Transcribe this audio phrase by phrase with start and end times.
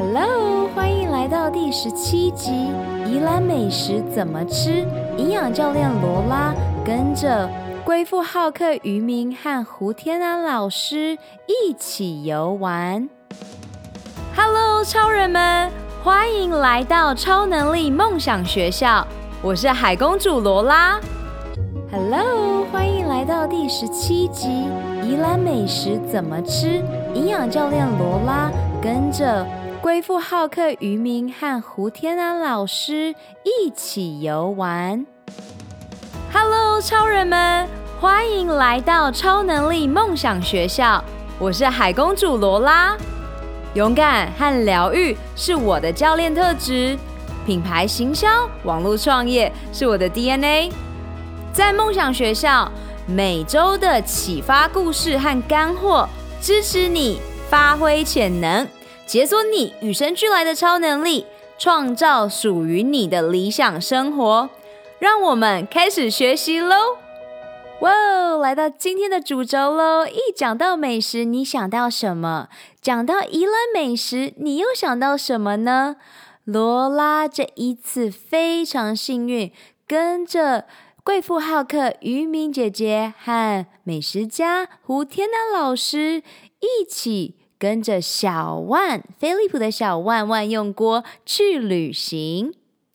[0.00, 2.52] Hello，欢迎来到第十七集
[3.04, 4.70] 《宜兰美食怎么吃》。
[5.16, 7.50] 营养教练罗拉跟着
[7.84, 13.08] 贵妇好客渔民和胡天安老师一起游玩。
[14.36, 15.68] Hello，超人们，
[16.04, 19.04] 欢迎来到超能力梦想学校。
[19.42, 21.00] 我是海公主罗拉。
[21.90, 24.46] Hello，欢迎来到第十七集
[25.04, 26.68] 《宜兰美食怎么吃》。
[27.14, 28.48] 营养教练罗拉
[28.80, 29.44] 跟着。
[29.88, 35.06] 恢复好客渔民和胡天安老师一起游玩。
[36.30, 37.66] Hello，超人们，
[37.98, 41.02] 欢迎来到超能力梦想学校。
[41.38, 42.98] 我是海公主罗拉。
[43.72, 46.94] 勇敢和疗愈是我的教练特质，
[47.46, 48.28] 品牌行销、
[48.64, 50.70] 网络创业是我的 DNA。
[51.50, 52.70] 在梦想学校，
[53.06, 56.06] 每周的启发故事和干货，
[56.42, 58.68] 支持你发挥潜能。
[59.08, 61.24] 解锁你与生俱来的超能力，
[61.56, 64.50] 创造属于你的理想生活。
[64.98, 66.98] 让我们开始学习喽！
[67.80, 70.06] 哇哦，来到今天的主轴喽！
[70.06, 72.48] 一讲到美食，你想到什么？
[72.82, 75.96] 讲到宜兰美食，你又想到什么呢？
[76.44, 79.50] 罗拉这一次非常幸运，
[79.86, 80.66] 跟着
[81.02, 86.22] 贵妇好客渔民姐姐和美食家胡天南老师
[86.60, 87.36] 一起。
[87.58, 92.54] 跟着小万飞利浦的小万万用锅去旅行。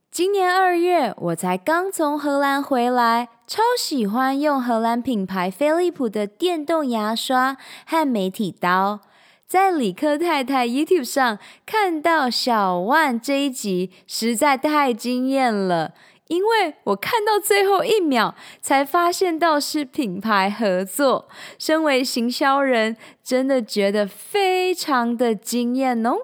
[0.09, 9.02] 今年二月，我才刚从荷兰回来，超喜欢用荷兰品牌飞利浦的电动牙刷和美体刀。
[9.47, 15.94] 在理科太太 YouTube 上看到小万这一集，实在太惊艳了。
[16.34, 26.17] 因为我看到最后一秒才发现到是品牌合作，身为行销人，真的觉得非常的惊艳哦。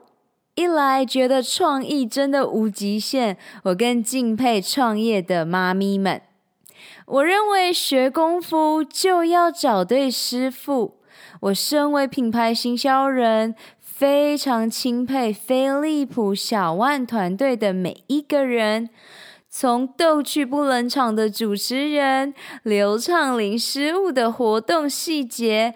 [0.55, 6.23] 一来觉得创意真的无极限，我更敬佩创业的妈咪们。
[7.05, 10.95] 我认为学功夫就要找对师傅。
[11.41, 18.89] 我身为品牌行销人，非常钦佩飞利浦小万团队的每一个人。
[19.51, 22.33] 从逗趣不冷场的主持人，
[22.63, 25.73] 流畅零失误的活动细节，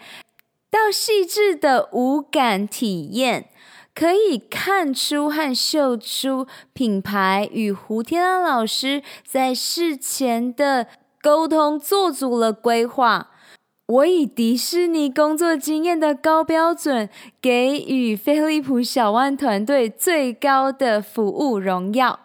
[0.69, 3.49] 到细致的无感体验，
[3.95, 10.87] 可以看出和秀出品牌与胡天安老师在事前的
[11.21, 13.31] 沟通做足了规划。
[13.87, 17.09] 我以迪士尼工作经验的高标准，
[17.41, 22.22] 给予飞利浦小万团队最高的服务荣耀。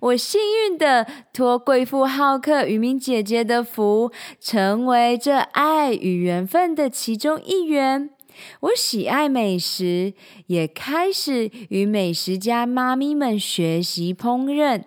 [0.00, 4.10] 我幸运的托贵妇好客渔民姐姐的福，
[4.40, 8.10] 成为这爱与缘分的其中一员。
[8.60, 10.12] 我喜爱美食，
[10.48, 14.82] 也开始与美食家妈咪们学习烹饪。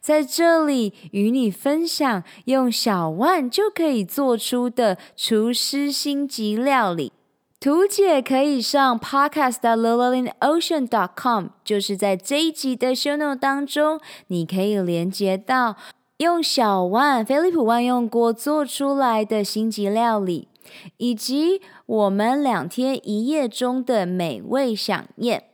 [0.00, 7.12] 在这里与你分享，用小万就可以做出的厨师星级料理。
[7.60, 15.76] 图解可以上 podcast.lilalineocean.com，就是在这一集的 show note 当中，你可以连接到
[16.16, 20.48] 用小万飞利浦万用锅做出来的星级料理，
[20.96, 25.44] 以及我们两天一夜中的美味饗宴。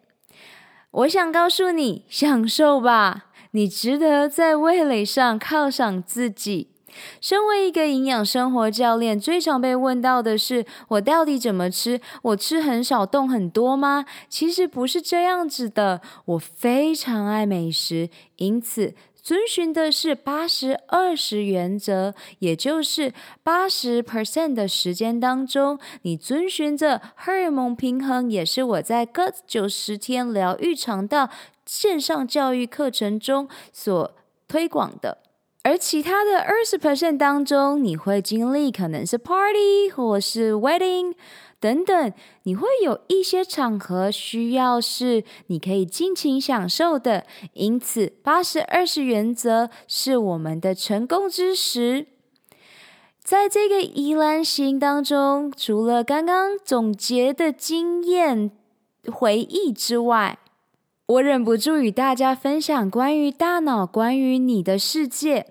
[0.92, 6.75] 我想告诉你，享受吧，你值得在味蕾上犒赏自己。
[7.20, 12.00] 身为一个营养生活教练，最常被问到的是：我到底怎么吃？
[12.22, 14.04] 我吃很少，动很多吗？
[14.28, 16.00] 其实不是这样子的。
[16.24, 31.28] 我非常爱美食，因此遵循的是八十二十原则，也就是八十 percent 的时间当中，你遵循着荷尔蒙平衡，也是我在 Gut 九十天疗愈肠道
[31.64, 34.14] 线上教育课程中所
[34.46, 35.18] 推广的。
[35.66, 41.12] 而其他的二十 percent 当中，你会经历可能是 party 或是 wedding
[41.58, 42.12] 等等，
[42.44, 47.26] 你会有一些场合需要是你可以尽情享受的。
[47.54, 52.06] 因此，八十二十原则是我们的成功之石。
[53.20, 58.52] 在这个宜兰行当中，除了刚刚总结的经验
[59.12, 60.38] 回忆之外，
[61.08, 65.46] 我忍不住与大家分享关于大脑、关于你的世界。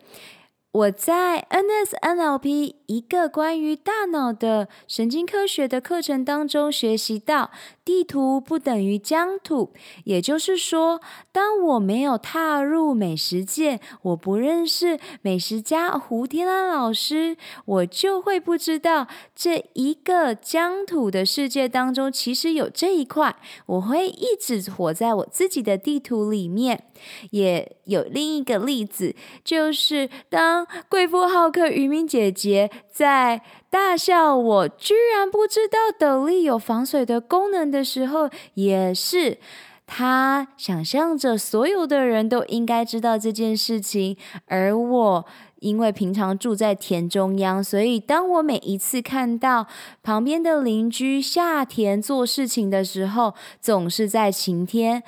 [0.73, 7.51] 我在 NSNLP 一个关于大脑的神经科学的课程当中学习到，
[7.83, 9.73] 地图不等于疆土。
[10.03, 11.01] 也就是说，
[11.31, 23.35] 当我没有踏入美食界，我不认识美食家胡天安老师，我就会不知道这一个疆土的世界当中其实有这一块。
[23.65, 26.85] 我会一直活在我自己的地图里面。
[27.31, 39.37] 也有另一个例子，就是当贵妇好客渔民姐姐在大笑我居然不知道斗笠有防水的功能的时候，也是
[39.85, 44.17] 他想象着所有的人都应该知道这件事情，
[44.47, 45.25] 而我
[45.59, 49.67] 因为平常住在田中央，所以当我每一次看到
[50.03, 55.03] 旁边的邻居下田做事情的时候，总是在晴天。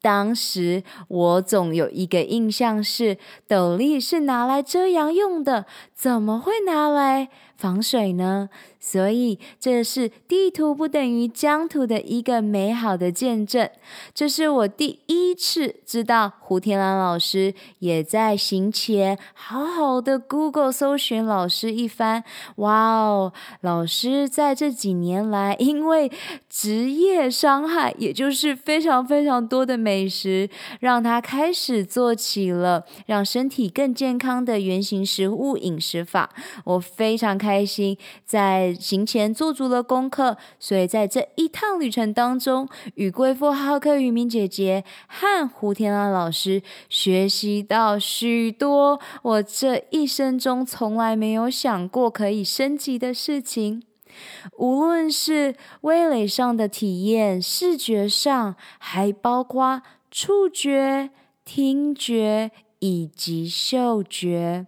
[0.00, 7.28] 当时我总有一个印象是，斗笠是拿来遮阳用的，怎么会拿来
[7.58, 8.48] 防水呢？
[8.80, 13.68] 所以这是地图不等于疆土的一个美好的见证。
[14.14, 22.22] 这是我第一次知道胡天兰老师也在行前好好的 Google 搜寻老师一番。
[22.56, 23.32] 哇哦，
[23.62, 26.10] 老师在这几年来，因为
[26.48, 30.48] 职业伤害，也就是非常非常多的美食，
[30.80, 36.30] 让他开始做起了让身体更健康的原型食物饮食法。
[36.64, 38.76] 我非常开开心在。
[38.78, 53.82] 行前做足了功课，所以在这一趟旅程当中，与贵妇好客渔民姐姐和胡天安老师学习到许多我这一生中从来没有想过可以升级的事情。
[54.56, 61.10] 无论是味蕾上的体验、视觉上，还包括触觉、
[61.44, 64.66] 听觉以及嗅觉，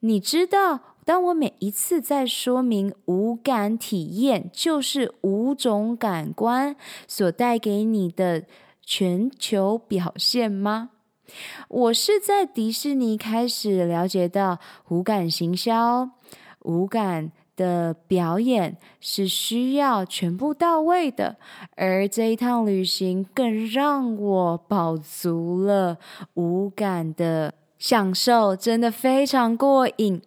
[0.00, 0.87] 你知道。
[1.08, 6.76] 当我每一次在说明五感体验，就是五种感官
[7.06, 8.44] 所带给你的
[8.82, 10.90] 全球表现吗？
[11.68, 14.58] 我是在迪士尼开始了解到
[14.90, 16.10] 五感行销，
[16.64, 21.38] 五感的表演是需要全部到位的，
[21.76, 25.96] 而这一趟旅行更让我饱足了
[26.34, 30.20] 五感的享受，真的非常过瘾。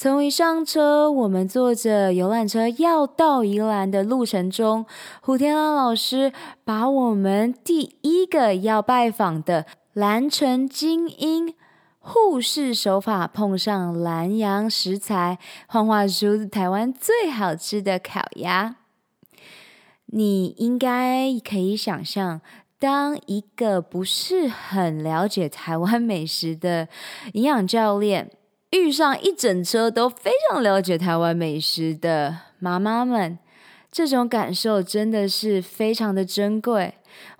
[0.00, 4.86] 从一上车，我们坐着游览车要到宜兰的路程中，
[5.20, 6.32] 胡天安老师
[6.64, 11.54] 把我们第一个要拜访的蓝城精英
[11.98, 18.76] 护士手法碰上兰阳食材，幻化出台湾最好吃的烤鸭。
[20.06, 22.40] 你应该可以想象，
[22.78, 26.88] 当一个不是很了解台湾美食的
[27.34, 28.30] 营养教练。
[28.70, 33.36] 遇上一整车都非常了解台湾美食的妈妈们，
[33.90, 36.94] 这种感受真的是非常的珍贵。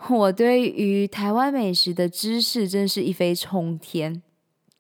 [0.09, 4.21] 我对于台湾美食的知识真是一飞冲天。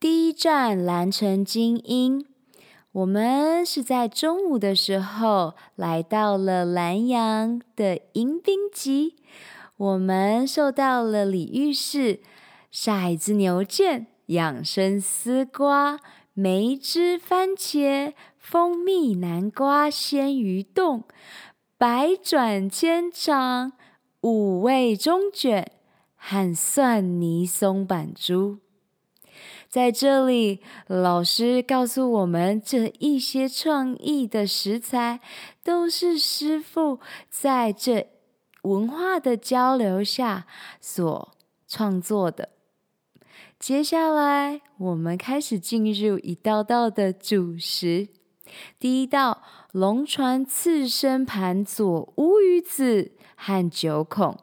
[0.00, 2.26] 第一站蓝城精英，
[2.91, 9.14] 我们是在中午的时候来到了兰阳的迎宾集，
[9.76, 12.19] 我们受到了李浴室
[12.73, 16.00] 骰子牛腱、养生丝瓜。
[16.35, 21.05] 梅汁番茄、蜂蜜南瓜鲜鱼冻、
[21.77, 23.73] 百转千肠、
[24.21, 25.73] 五味中卷
[26.15, 28.59] 和蒜泥松板猪，
[29.69, 35.21] 在这里，老师告诉我们，这一些创意的食材
[35.65, 38.09] 都是师傅在这
[38.62, 40.47] 文化的交流下
[40.81, 41.37] 所
[41.67, 42.60] 创作的。
[43.61, 48.09] 接下来，我们开始进入一道道的主食。
[48.79, 54.38] 第一道，龙船刺身盘佐乌鱼子和九孔。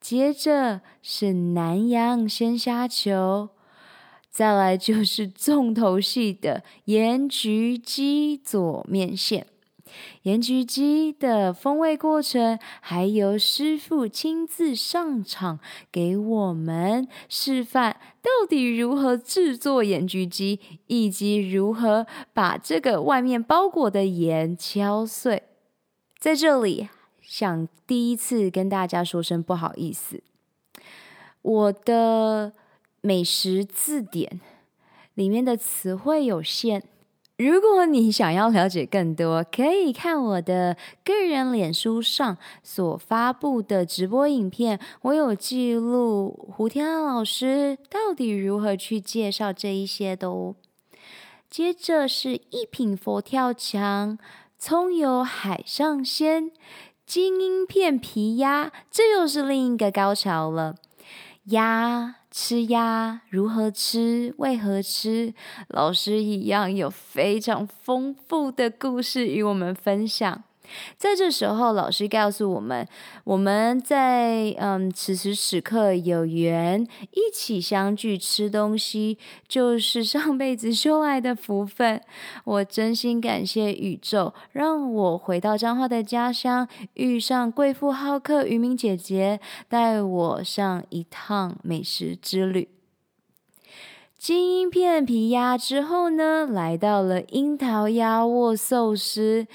[0.00, 3.48] 接着是南洋鲜虾球。
[4.30, 9.48] 再来就是重头戏的盐焗鸡佐面线。
[10.22, 15.58] 盐焗鸡的风味过程，还由师傅亲自上场
[15.90, 25.44] 给我们示范，到底如何制作盐焗鸡，以及如何把这个外面包裹的盐敲碎。
[26.18, 26.88] 在这里，
[27.22, 30.22] 想第一次跟大家说声不好意思，
[31.42, 32.52] 我的
[33.00, 34.40] 美食字典
[35.14, 36.82] 里面的词汇有限。
[37.38, 40.74] 如果你想要了解更多，可以看我的
[41.04, 44.80] 个人脸书上所发布的直播影片。
[45.02, 50.54] 我有记录胡天安老师到底如何去介绍这一些的哦。
[51.50, 54.18] 接着是一品佛跳墙、
[54.58, 56.50] 葱油海上鲜、
[57.04, 60.76] 金鹰片皮鸭，这又是另一个高潮了。
[61.44, 64.34] 鸭，吃鸭，如何吃？
[64.36, 65.32] 为何吃？
[65.68, 70.44] 老师一样有非常丰富的故事与我们分享。
[70.96, 72.86] 在这时候，老师告诉我们，
[73.24, 79.18] 我们在嗯此时此刻有缘一起相聚吃东西，
[79.48, 82.00] 就是上辈子修来的福分。
[82.44, 92.75] 我真心感谢宇宙，让我回到彰化的家乡，遇上贵妇好客渔民姐姐，带我上一趟美食之旅。
[94.26, 99.46] 金鹰片皮鸭之后呢，来到了樱桃鸭握寿司。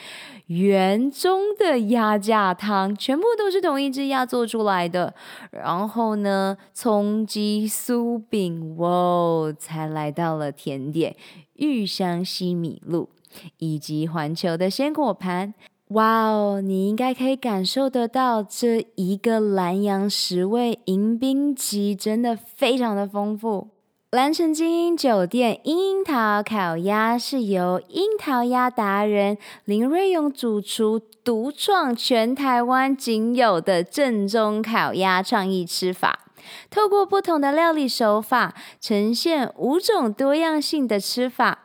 [0.47, 5.13] 园中的鸭架汤全部都是同一只鸭做出来的，
[5.51, 11.17] 然后呢，葱鸡酥饼，哇哦，才来到了甜点
[11.55, 13.09] 玉香西米露
[13.57, 15.53] 以及环球的鲜果盘，
[15.89, 23.67] 哇哦，你应该可以感受得到这一个南阳十味迎宾级真的非常的丰富。
[24.11, 36.25] 蓝城精英酒店樱桃烤鸭是由樱桃鸭达人林瑞勇主厨独创全台湾仅有的正宗烤鸭创意吃法，
[36.69, 41.59] 透过不同的料理手法，呈现五种多样性的吃法。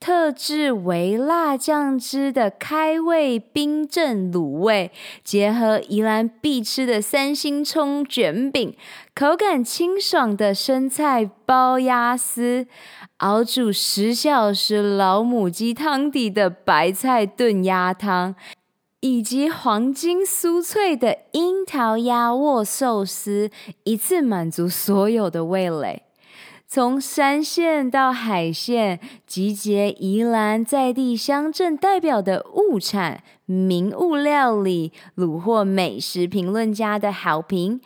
[0.00, 4.92] 特制微辣酱汁的开胃冰镇卤味，
[5.24, 8.76] 结合宜兰必吃的三星葱卷饼，
[9.18, 12.68] 口感清爽的生菜包鸭丝，
[13.16, 18.36] 熬煮十小时老母鸡汤底的白菜炖鸭汤，
[19.00, 23.50] 以及黄金酥脆的樱桃鸭握寿司，
[23.82, 26.04] 一次满足所有的味蕾。
[26.68, 37.80] 从山线到海线，集结宜兰在地乡镇代表的物产、名物料理，虏获美食评论家的好评，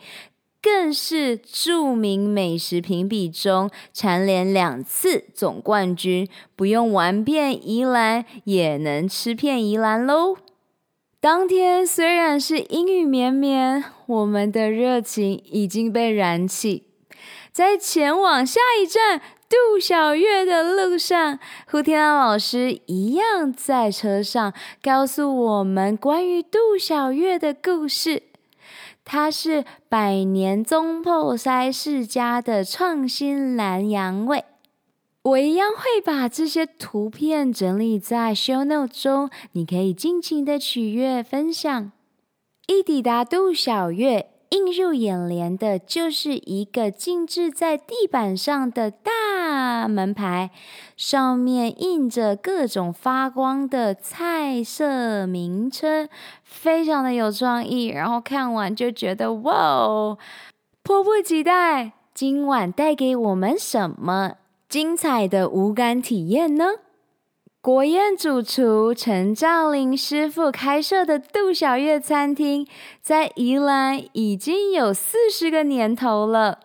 [0.63, 6.25] 更是著名美食评比中蝉联两次总冠军。
[6.55, 10.37] 不用玩遍宜兰，也能吃遍宜兰喽！
[11.19, 16.83] 当天虽然是阴雨绵绵，我们的热情已经被燃起。
[17.51, 21.39] 在前往下一站杜小月的路上，
[21.69, 28.23] 胡天安老师一样在车上告诉我们关于杜小月的故事。
[29.05, 34.45] 它是百年宗珀塞世家的创新蓝洋味。
[35.23, 41.91] 我一样会把这些图片整理在 show note 中，你可以尽情的取悦分享。
[42.67, 44.32] 一抵达杜小月。
[44.53, 50.51] 映入眼帘的就是一个静置在地板上的大门牌，
[50.95, 56.07] 上面印着各种发光的菜色名称，
[56.43, 57.87] 非常的有创意。
[57.87, 60.19] 然后看完就觉得哇哦，
[60.83, 64.33] 迫不及待，今晚带给我们什么
[64.69, 66.65] 精彩的无感体验呢？
[67.63, 72.67] 国宴主厨陈兆林师傅开设的杜小月餐厅，
[73.01, 76.59] 在宜兰已经有四十个年头了。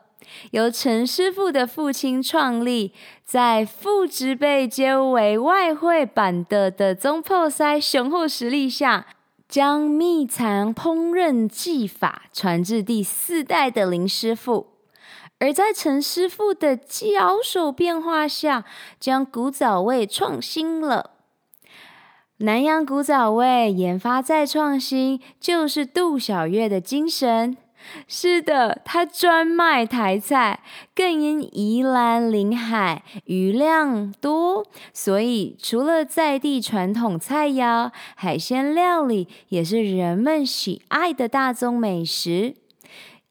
[0.51, 2.93] 由陈师傅的父亲创立，
[3.25, 9.07] 在父执辈皆为外汇板的的中破塞雄厚实力下，
[9.49, 14.78] 将秘藏烹饪技法传至第四代的林师傅。
[15.41, 18.65] 而在陈师傅的巧手变化下，
[18.99, 21.13] 将古早味创新了。
[22.39, 27.57] 南洋古早味研发再创新，就是杜小月的精神。
[28.09, 30.61] 是的，他专卖台菜，
[30.95, 42.57] 更因宜兰临海，鱼量多，所以除了在地传统菜肴，海鲜料理也是人们喜爱的大宗美食。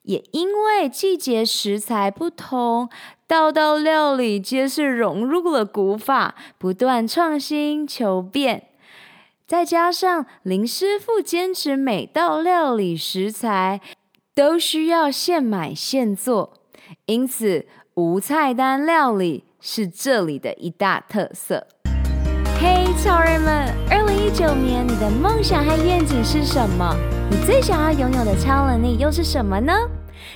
[0.08, 2.88] 也因为季节食材不同，
[3.26, 8.68] 道道料理皆是融入了古法，不断创新求变。
[9.46, 13.82] 再加上林师傅坚持每道料理食材
[14.34, 16.54] 都需要现买现做，
[17.04, 21.66] 因此无菜单料理是这里的一大特色。
[22.58, 26.96] 嘿，超人们，二零一九年你的梦想和愿景是什么？
[27.30, 29.72] 你最想要拥有的超能力又是什么呢？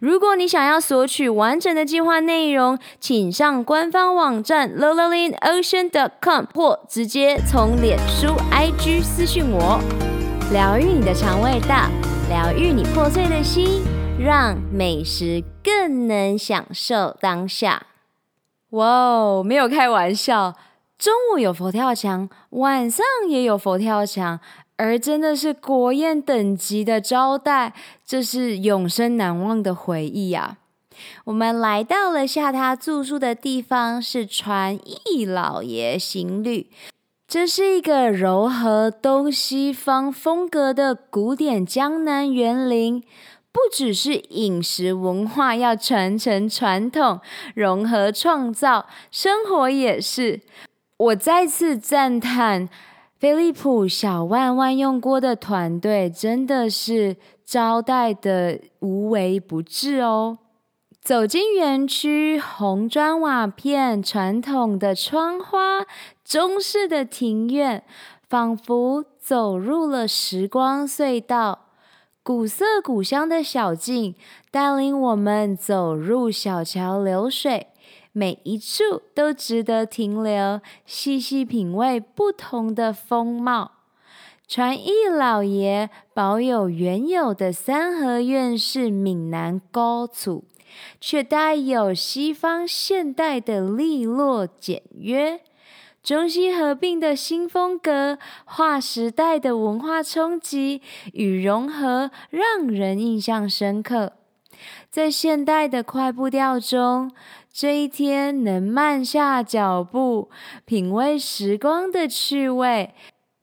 [0.00, 6.34] 如果你想要索取完整的计划内容，请上官方网站 l o l a l i n o c e a n c o
[6.34, 9.80] m 或直接从脸书 IG 私讯我。
[10.52, 11.88] 疗愈你的肠胃道，
[12.28, 13.82] 疗愈你破碎的心。
[14.18, 17.82] 让美食更能享受当下。
[18.70, 20.54] 哇哦，没有开玩笑，
[20.98, 24.40] 中午有佛跳墙，晚上也有佛跳墙，
[24.76, 30.58] 而真的是国宴等级的招待，这是永生难忘的回忆啊。
[31.24, 36.70] 我们来到了下榻住宿的地方，是传艺老爷行旅，
[37.28, 43.02] 这是一个糅合东西方风格的古典江南园林。
[43.52, 47.20] 不只是饮食文化要传承传统、
[47.54, 50.42] 融合创造，生活也是。
[50.98, 52.68] 我再次赞叹
[53.18, 60.38] 飞利浦小万万用锅的团队，真的是招待的无微不至哦。
[61.00, 65.86] 走进园区，红砖瓦片、传统的窗花、
[66.22, 67.82] 中式的庭院，
[68.28, 71.60] 仿佛走入了时光隧道。
[72.22, 74.14] 古色古香的小径
[74.50, 77.68] 带领我们走入小桥流水，
[78.18, 83.72] 每一处都值得停留，细细品味不同的风貌。
[84.48, 90.44] 传艺老爷保有原有的三合院式闽南高厝，
[90.98, 95.42] 却带有西方现代的利落简约。
[96.02, 100.80] 中西合并的新风格，划时代的文化冲击
[101.12, 104.14] 与融合，让人印象深刻。
[104.90, 107.12] 在现代的快步调中，
[107.58, 110.28] 这一天能慢下脚步，
[110.66, 112.92] 品味时光的趣味，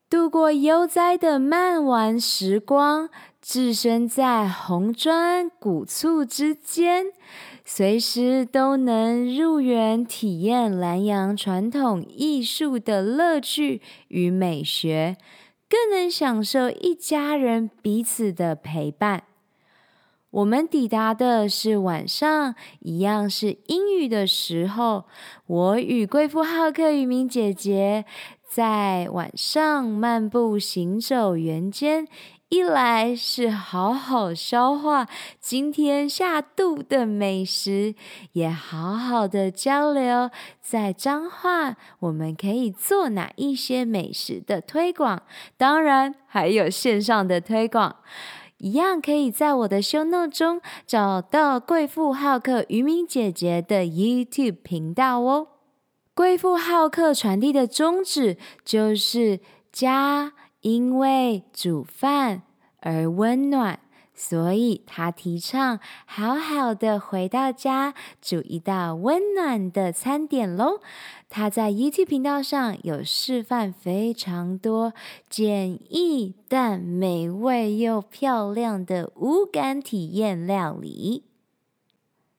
[0.07, 3.09] 度过悠哉的慢玩时光，
[3.41, 7.07] 置身在红砖古厝之间。
[7.65, 15.17] 随时都能入园体验南洋传统艺术的乐趣与美学，
[15.67, 19.23] 更能享受一家人彼此的陪伴。
[20.33, 25.05] 我们抵达的是晚上，一样是阴雨的时候。
[25.45, 28.05] 我与贵妇好客渔民姐姐
[28.49, 32.07] 在晚上漫步行走园间。
[32.49, 35.07] 一来是好好消化
[35.39, 37.95] 今天下肚的美食，
[38.33, 40.29] 也好好的交流，
[40.61, 45.23] 在彰化我们可以做哪一些美食的推广，
[45.57, 47.95] 当然还有线上的推广，
[48.63, 55.47] 一样可以在我的 show note 中找到贵妇好客渔民姐姐的 YouTube 频道哦。
[56.13, 59.39] 贵妇好客传递的宗旨就是
[59.71, 60.33] 家。
[60.63, 62.43] 因为煮饭
[62.79, 63.81] 而温暖，
[64.25, 70.79] 所以他提倡好好的回到家煮一道温暖的餐点喽。
[71.27, 74.93] 他在 YouTube 频道上有示范非常多
[75.29, 81.25] 简易但美味又漂亮的无感体验料理。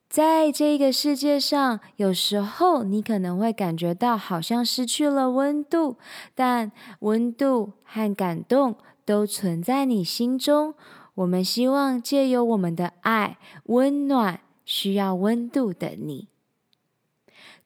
[0.09, 5.97] 在这个世界上，有时候你可能会感觉到好像失去了温度，
[6.33, 6.71] 但
[7.01, 10.73] 温度和感动都存在你心中。
[11.15, 16.27] 我们希望借由我们的爱，温暖需要温度的你。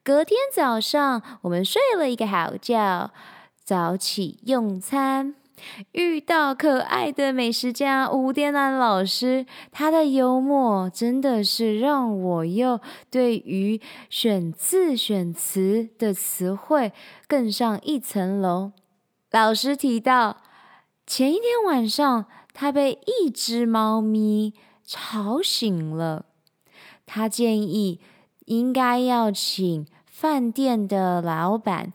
[0.04, 3.12] 隔天早上，我们睡了一个好觉，
[3.64, 5.36] 早起用餐。
[5.92, 12.80] 遇到可爱的美食家吴天南老师，他的幽默真的是让我又
[13.12, 16.94] 对于选字选词的词汇
[17.28, 18.72] 更上一层楼。
[19.32, 20.38] 老师提到，
[21.06, 22.26] 前一天晚上
[22.62, 26.26] 他被一只猫咪吵醒了，
[27.06, 28.02] 他建议
[28.48, 31.94] 应该要请饭店的老板。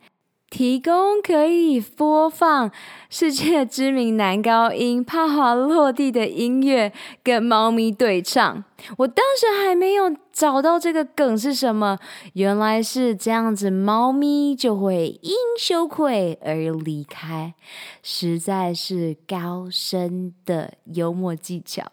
[0.55, 2.71] 提供可以播放
[3.11, 6.93] 世界知名男高音帕华洛蒂的音乐，
[7.25, 8.63] 跟猫咪对唱。
[8.99, 11.99] 我当时还没有找到这个梗是什么，
[12.35, 17.55] 原来是这样子，猫咪就会因羞愧而离开，
[18.01, 21.91] 实在是高深的幽默技巧。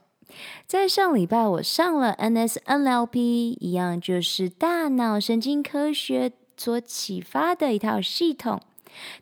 [0.67, 8.61] 在上礼拜，我上了 NSNLP，一样就是大脑神经科学所启发的一套系统。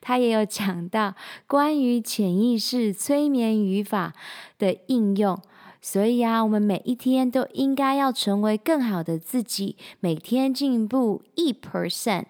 [0.01, 1.15] 他也有讲到
[1.47, 4.13] 关于潜意识催眠语法
[4.57, 5.39] 的应用。
[5.81, 12.25] 所以啊，我们每一天都应该要成为更好的自己，每天进步一 percent。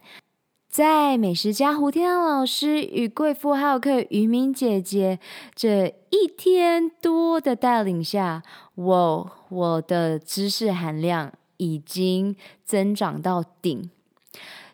[0.70, 5.18] 在美食家胡天老师与贵妇好客于明姐姐
[5.56, 8.44] 这一天多的带领下，
[8.76, 13.90] 我我的知识含量已经增长到顶。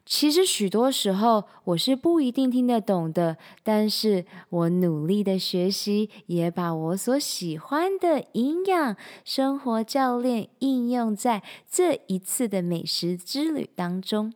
[0.06, 14.32] 其实许多时候我是不一定听得懂的，但是我努力的学习，也把我所喜欢的营养生活教练应用在这一次的美食之旅当中。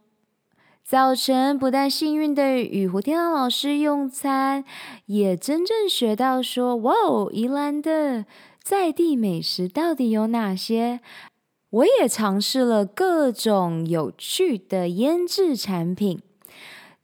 [0.84, 4.66] 早晨不但幸运的与胡天安老师用餐，
[5.06, 8.26] 也真正学到说：“哇哦，宜兰的
[8.64, 11.00] 在地美食到底有哪些？”
[11.72, 16.20] 我也尝试了各种有趣的腌制产品。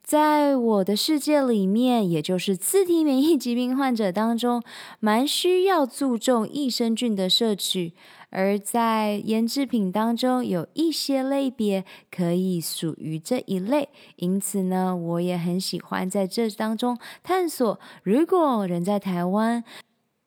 [0.02, 4.62] 在我的世界里面，也就是自体免疫疾病患者当中，
[5.00, 7.92] 蛮需要注重益生菌的摄取。
[8.30, 17.78] 而在腌制品当中，有一些类别可以属于这一类，因此呢，我也很喜欢在这当中探索。
[18.02, 19.64] 如果人在台湾，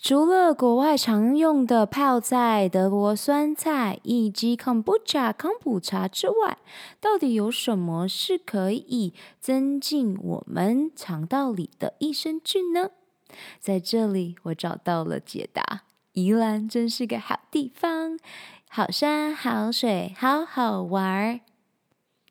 [0.02, 6.58] 除了国外常用的泡菜、德国酸菜以及康普茶、康普茶之外，
[7.02, 12.92] 到底有什么是可以增进我们肠道里的益生菌呢？
[13.60, 15.82] 在这里，我找到了解答。
[16.14, 18.18] 宜兰真是个好地方，
[18.70, 21.42] 好山好水，好好玩。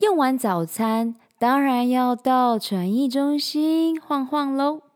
[0.01, 4.88] 用完早餐，当然要到传艺中心晃晃喽。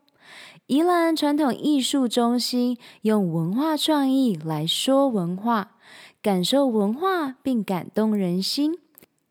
[0.73, 5.75] 宜兰传统艺术中心用文化创意来说文化，
[6.19, 8.79] 感受文化并感动人心，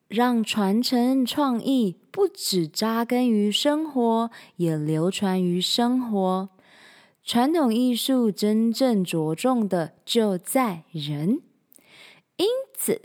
[0.07, 6.49] 让传承创意不只扎根于生活，也流传于生活。
[7.25, 11.41] 传统艺术真正着重的就在人，
[12.37, 13.03] 因此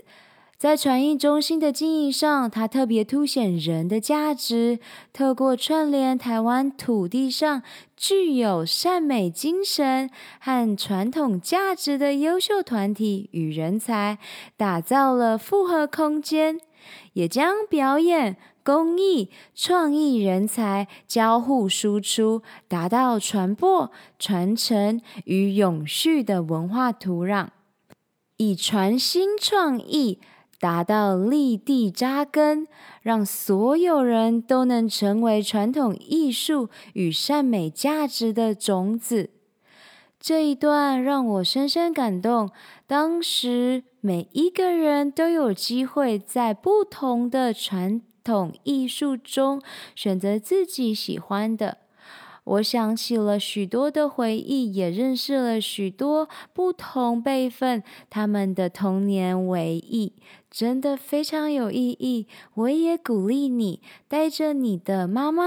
[0.56, 4.80] 在传艺中心的经营上，它特别凸显人的价值，
[5.12, 7.62] 透过串联台湾土地上
[7.98, 10.08] 具有善美精神
[10.38, 14.18] 和传统价值的优秀团体与人才，
[14.56, 16.60] 打造了复合空间，
[17.12, 18.36] 也将表演。
[18.64, 27.46] 工艺、创意人才交互输出，达到传播、传承与永续的文化土壤；
[28.36, 30.20] 以传新创意
[30.58, 32.66] 达到立地扎根，
[33.02, 39.30] 让所有人都能成为传统艺术与善美价值的种子。
[40.20, 42.50] 这一段让我深深感动。
[42.86, 48.00] 当时每一个人都有机会在不同的传。
[48.24, 49.62] 统艺术中
[49.94, 51.78] 选择自己喜欢的，
[52.48, 60.14] 我想起了许多的回忆，也认识了许多不同辈分他们的童年回忆，
[60.50, 62.26] 真的非常有意义。
[62.54, 65.44] 我也鼓励你带着你的妈妈、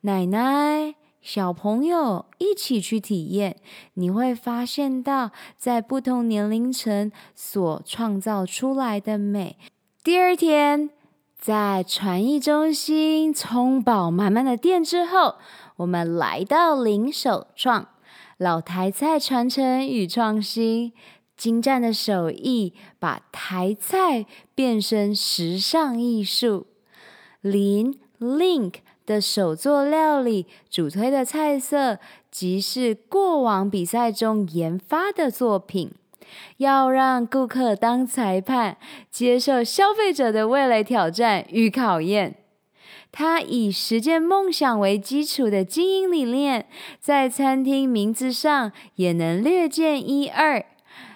[0.00, 3.56] 奶奶、小朋友一起去体验，
[3.94, 9.56] 你会发现到在不同年龄层所创造出来的美。
[10.02, 10.90] 第二天。
[11.40, 15.36] 在传艺中心充饱满满的电之后，
[15.78, 17.88] 我们来到林手创
[18.36, 20.92] 老台菜传承与创新，
[21.36, 26.66] 精湛的手艺把台菜变身时尚艺术。
[27.40, 28.74] 林 Link
[29.06, 35.92] 的手作料理主推的菜色，即是过往比赛中研发的作品。
[36.58, 38.76] 要让顾客当裁判，
[39.10, 42.34] 接受消费者的味蕾挑战与考验。
[43.10, 46.66] 他以实践梦想为基础的经营理念，
[47.00, 50.64] 在餐厅名字上也能略见一二。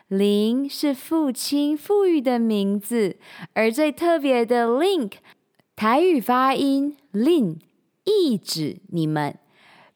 [0.08, 3.16] 林是父亲赋予的名字，
[3.54, 5.12] 而最特别的 Link，
[5.74, 7.56] 台语发音 Lin，
[8.04, 9.36] 意指你们。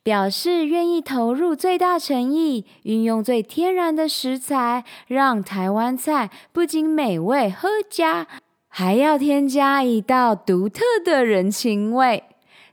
[0.02, 8.28] 表示愿意投入最大诚意，运用最天然的食材，让台湾菜不仅美味合家，
[8.78, 12.24] 还要添加一道独特的人情味。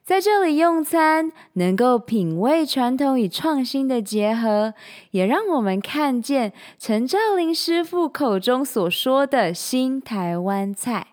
[0.03, 4.73] 在这里用餐，能够品味传统与创新的结合，
[5.11, 11.07] 也让我们看见陈兆林师傅口中所说的新台湾菜。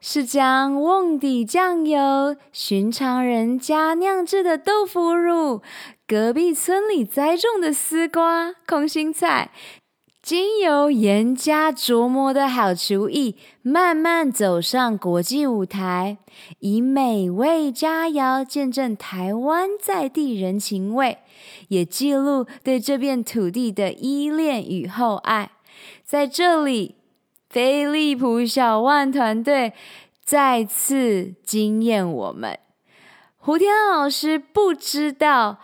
[0.00, 5.62] 是将瓮底酱油、寻常人家酿制的豆腐乳、
[6.08, 9.52] 隔壁村里栽种的丝瓜、空心菜，
[10.28, 16.18] 经由严加琢磨的好厨艺，慢慢走上国际舞台，
[16.58, 21.16] 以美味佳肴见证台湾在地人情味，
[21.68, 25.52] 也记录对这片土地的依恋与厚爱。
[26.04, 26.96] 在这里，
[27.48, 29.72] 飞利浦小万团队
[30.22, 32.58] 再次惊艳我们。
[33.38, 35.56] 胡天老师不知道。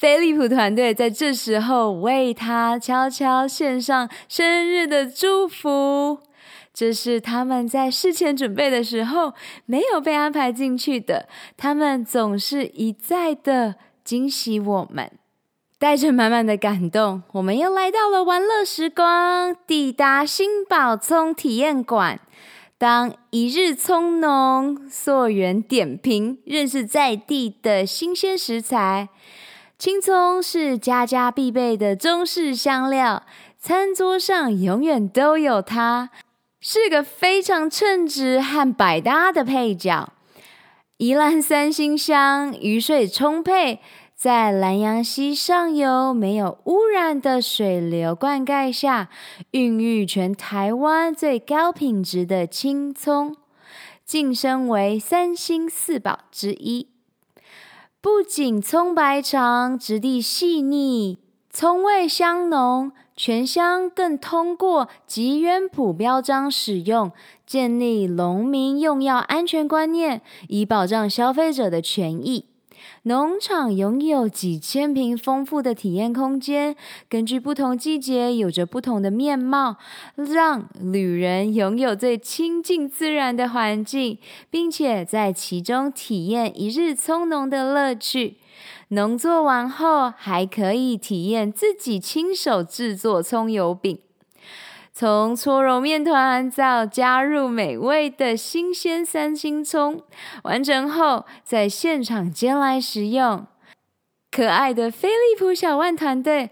[0.00, 6.20] 飞利浦团队在这时候为他悄悄献上生日的祝福，
[6.72, 9.34] 这是他们在事前准备的时候
[9.66, 11.28] 没有被安排进去的。
[11.58, 15.12] 他们总是一再的惊喜我们，
[15.78, 22.18] 带着满满的感动，我们又来到了玩乐时光，抵达新宝葱体验馆，
[22.78, 29.10] 当一日葱农溯源点评，认识在地的新鲜食材。
[29.80, 33.22] 青葱是家家必备的中式香料，
[33.58, 36.10] 餐桌上永远都有它，
[36.60, 40.12] 是个非常称职和百搭的配角。
[40.98, 43.80] 宜兰三星乡雨水充沛，
[44.14, 49.08] 在兰阳溪上游没有污染的水流灌溉下，
[49.52, 53.34] 孕育全台湾最高品质的青葱，
[54.04, 56.88] 晋升为三星四宝之一。
[58.02, 61.18] 不仅葱白长，质地细腻，
[61.50, 67.12] 葱味香浓，全香更通过吉原谱标章使用，
[67.44, 72.46] 建立农民用药安全观念，以保障消费者的权益。
[73.04, 76.76] 农场拥有几千平丰富的体验空间，
[77.08, 79.76] 根据不同季节有着不同的面貌，
[80.16, 84.18] 让旅人拥有最亲近自然的环境，
[84.50, 88.36] 并且在其中体验一日葱农的乐趣。
[88.88, 93.98] 农作完后，还可以体验自己亲手制作葱油饼。
[94.92, 100.02] 从搓揉面团到加入美味的新鲜三星葱，
[100.42, 103.46] 完成后在现场煎来食用。
[104.30, 106.50] 可爱的飞利浦小万团队。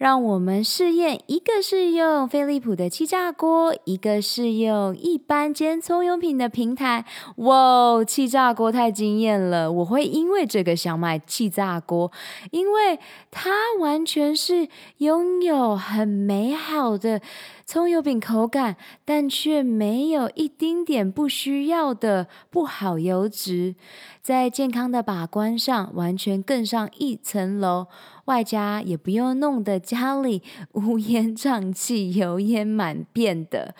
[0.00, 7.04] 让我们试验，一个是用飞利浦的气炸锅，一个是用一般煎葱油饼的平台。
[7.36, 9.70] 哇，气炸锅太惊艳了！
[9.70, 12.10] 我会因为这个想买气炸锅，
[12.50, 12.98] 因为
[13.30, 17.20] 它完全是拥有很美好的
[17.70, 23.76] 葱油饼口感，但却没有一丁点不需要的不好油脂，
[24.20, 27.86] 在健康的把关上完全更上一层楼。
[28.24, 33.76] 外加也不用弄得家里乌烟瘴气、油烟满遍的，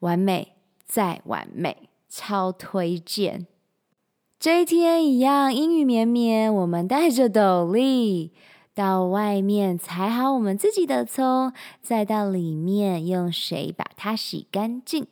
[0.00, 3.46] 完美再完美，超推荐。
[4.40, 8.32] 这一天一样阴雨绵绵，我们带着斗笠
[8.78, 15.08] 到外面采好我们自己的葱，再到里面用水把它洗干净，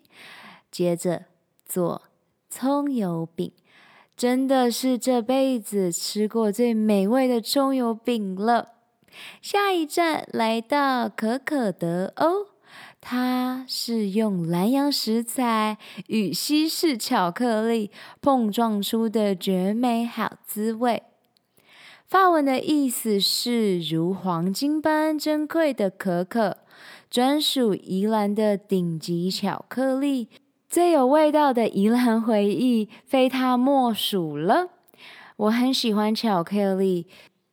[0.71, 1.25] 接着
[1.65, 2.03] 做
[2.49, 3.51] 葱油饼。
[4.17, 8.75] 真的是这辈子吃过最美味的葱油饼了。
[9.43, 12.47] 下一站来到可可德欧，
[13.01, 15.77] 它是用南洋食材
[16.07, 17.91] 与西式巧克力
[18.23, 21.03] 碰撞出的绝美好滋味。
[22.09, 26.59] 法文的意思是如黄金般珍贵的可可，
[27.11, 30.29] 专属宜兰的顶级巧克力，
[30.69, 34.69] 最有味道的宜兰回忆，非它莫属了。
[35.37, 37.07] 我很喜欢巧克力。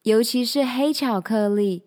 [0.03, 1.83] 尤其是黑巧克力，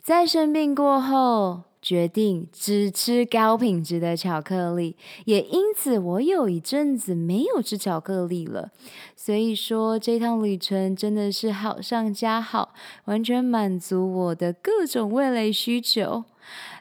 [0.00, 8.72] 在生病过后决定只吃高品质的巧克力，也因此我有一阵子没有吃巧克力了。
[9.14, 16.24] 所以说这趟旅程真的是好上加好，完全满足我的各种味蕾需求。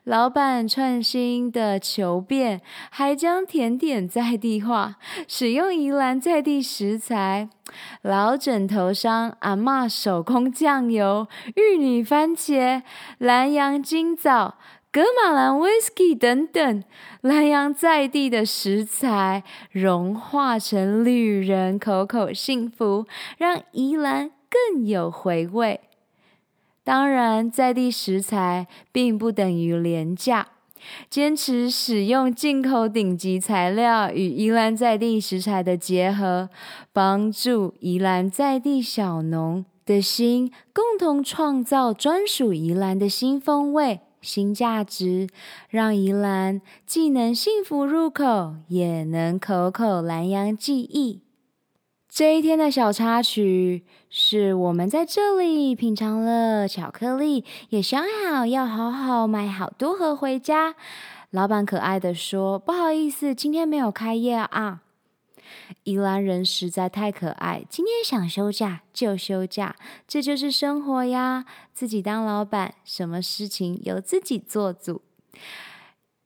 [0.04, 7.50] 老板创新的求变，还将甜点在地化，使用宜兰在地食材，
[8.04, 12.84] 老枕头商阿嬷手工酱油、玉女番茄、
[13.18, 14.60] 兰阳金枣、
[14.96, 16.84] 格玛兰威士忌等等，
[17.20, 23.06] 兰阳在地的食材融化成旅人口口幸福，
[23.38, 25.82] 让宜兰更有回味。
[26.86, 30.48] 当然，在地食材并不等于廉价，
[31.10, 36.48] 坚持使用进口顶级材料与宜兰在地食材的结合，
[36.94, 45.30] 帮助宜兰在地小农的心，共同创造专属宜兰的新风味、新价值，
[45.70, 51.22] 让宜兰既能幸福入口，也能口口兰阳记忆。
[52.10, 60.76] 这一天的小插曲是我们在这里品尝了巧克力，也想好要好好买好多盒回家。
[61.32, 64.82] 老板可爱的说：“不好意思，今天没有开业啊。”
[65.84, 69.76] 宜兰人实在太可爱，今天想休假就休假，
[70.08, 71.46] 这就是生活呀！
[71.74, 75.02] 自己当老板，什么事情由自己做主。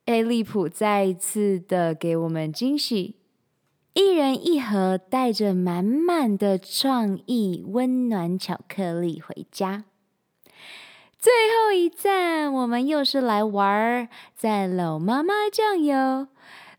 [0.06, 3.16] A 利普再一次的给我们惊喜。
[3.94, 9.84] 一人一盒，带着满满的创意、温暖巧克力回家。
[11.18, 16.28] 最后一站，我们又是来玩，在老妈妈酱油，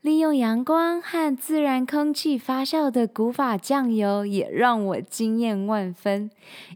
[0.02, 6.30] 利用阳光和自然空气发酵的古法酱油，也让我惊艳万分。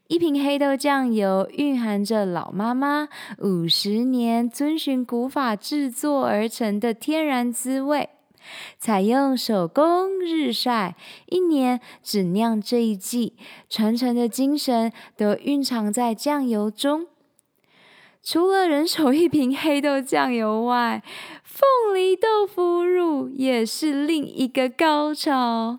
[0.08, 3.08] 一瓶黑豆酱油蕴含着老妈妈
[3.38, 8.10] 五十年遵循古法制作而成的天然滋味。
[8.78, 13.32] 采用手工日晒，一年只酿这一季，
[13.70, 17.06] 传承的精神都蕴藏在酱油中。
[18.24, 21.02] 除了人手一瓶黑豆酱油外，
[21.42, 25.78] 凤梨豆腐乳也是另一个高潮。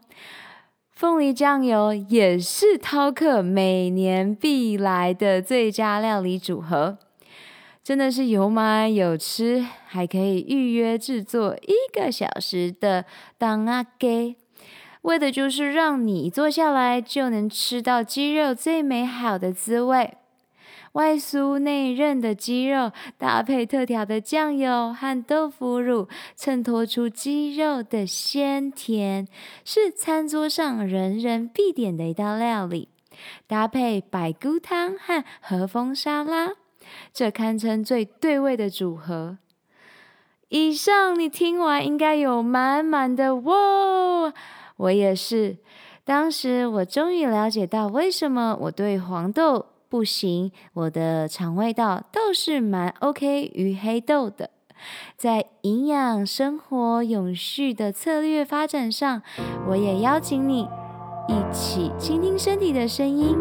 [0.92, 7.00] 凤梨酱油也是饕客每年必来的最佳料理组合。
[7.84, 13.06] 真的是有买有吃，还可以预约制作一个小时的
[13.40, 14.36] 当阿给，
[15.02, 20.14] 为的就是让你坐下来就能吃到鸡肉最美好的滋味。
[20.96, 29.28] 外酥内韧的鸡肉搭配特调的酱油和豆腐乳，衬托出鸡肉的鲜甜，
[29.66, 32.88] 是餐桌上人人必点的一道料理。
[33.46, 36.54] 搭配百菇汤和和风沙拉。
[37.14, 39.38] 这堪称最对味的组合。
[40.48, 44.34] 以上你听完应该有满满的哇！
[44.78, 45.58] 我也是。
[46.06, 54.50] 当时我终于了解到为什么我对黄豆不行，我的肠胃道倒是蛮 OK 于黑豆的。
[55.18, 59.22] 在营养生活永续的策略发展上，
[59.70, 60.68] 我也邀请你。
[61.28, 63.36] 一起倾听身体的声音。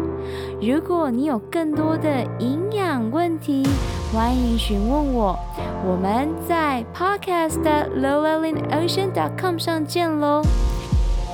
[0.59, 3.63] 如果你有更多的营养问题，
[4.11, 5.37] 欢迎询问我。
[5.87, 10.41] 我们在 podcast lowellinocean.com 上见喽！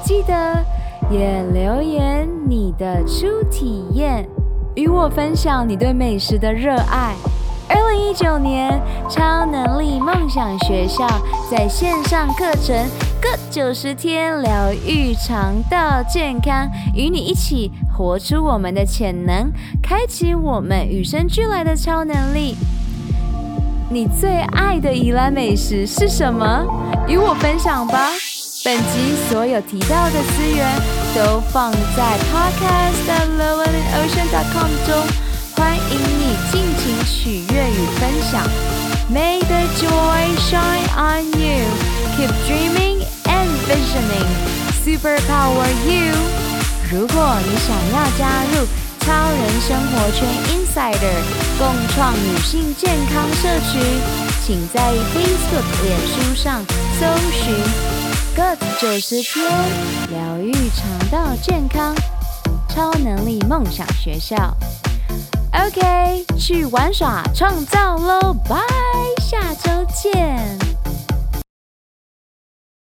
[0.03, 0.61] 记得
[1.09, 4.27] 也留言你的初体验，
[4.75, 7.13] 与我分享你对美食的热爱。
[7.67, 11.07] 二零一九年超能力梦想学校
[11.49, 12.75] 在线上课程
[13.21, 22.55] 各九十天疗愈肠道健康，与你一起活出我们的潜能，开启我们与生俱来的超能力。
[23.89, 26.65] 你最爱的宜兰美食是什么？
[27.07, 28.09] 与我分享吧。
[28.63, 30.63] 本集所有提到的资源
[31.15, 35.03] 都放在 podcast.lowellinocean.com 中。
[35.55, 38.47] 欢迎你尽情取悦与分享。
[39.11, 41.65] May the joy shine on you.
[42.15, 44.29] Keep dreaming and visioning.
[44.85, 46.13] Superpower you.
[46.91, 48.67] 如果你想要加入
[48.99, 51.17] 超人生活圈 Insider
[51.57, 53.81] 共创女性健康社群，
[54.45, 56.63] 请在 Facebook、脸书上
[56.99, 57.41] 搜寻
[58.35, 59.45] “Good 九十天
[60.09, 61.95] 疗愈肠道健康
[62.69, 64.55] 超能力梦想学校”。
[65.53, 68.33] OK，去玩耍创造喽！
[68.47, 68.57] 拜，
[69.21, 70.70] 下周见。